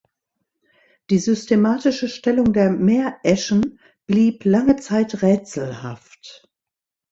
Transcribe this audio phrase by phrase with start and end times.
[1.11, 3.77] Die systematische Stellung der Meeräschen
[4.07, 6.49] blieb lange Zeit rätselhaft.